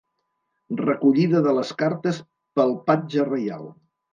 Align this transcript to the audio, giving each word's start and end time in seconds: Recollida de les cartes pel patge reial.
Recollida 0.79 1.43
de 1.49 1.53
les 1.57 1.73
cartes 1.83 2.23
pel 2.61 2.77
patge 2.89 3.31
reial. 3.33 3.71